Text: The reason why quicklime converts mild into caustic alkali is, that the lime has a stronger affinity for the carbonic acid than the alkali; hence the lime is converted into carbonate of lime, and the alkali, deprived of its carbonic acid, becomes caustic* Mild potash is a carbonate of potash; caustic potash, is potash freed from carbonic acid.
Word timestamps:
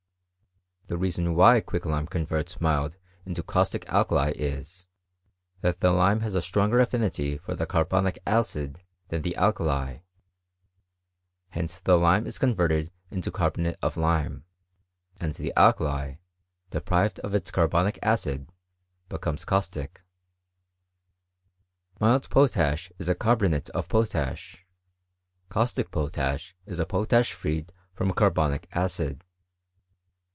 The 0.87 0.97
reason 0.97 1.35
why 1.35 1.61
quicklime 1.61 2.05
converts 2.07 2.59
mild 2.59 2.97
into 3.25 3.41
caustic 3.41 3.87
alkali 3.87 4.33
is, 4.35 4.89
that 5.61 5.79
the 5.79 5.91
lime 5.91 6.19
has 6.19 6.35
a 6.35 6.41
stronger 6.41 6.81
affinity 6.81 7.37
for 7.37 7.55
the 7.55 7.65
carbonic 7.65 8.19
acid 8.27 8.81
than 9.07 9.21
the 9.21 9.33
alkali; 9.37 9.99
hence 11.51 11.79
the 11.79 11.97
lime 11.97 12.27
is 12.27 12.37
converted 12.37 12.91
into 13.09 13.31
carbonate 13.31 13.77
of 13.81 13.95
lime, 13.95 14.43
and 15.17 15.33
the 15.35 15.53
alkali, 15.55 16.15
deprived 16.71 17.19
of 17.21 17.33
its 17.33 17.51
carbonic 17.51 17.97
acid, 18.03 18.49
becomes 19.07 19.45
caustic* 19.45 20.01
Mild 22.01 22.29
potash 22.29 22.91
is 22.99 23.07
a 23.07 23.15
carbonate 23.15 23.69
of 23.69 23.87
potash; 23.87 24.65
caustic 25.47 25.89
potash, 25.89 26.53
is 26.65 26.83
potash 26.89 27.31
freed 27.31 27.71
from 27.93 28.11
carbonic 28.11 28.67
acid. 28.73 29.23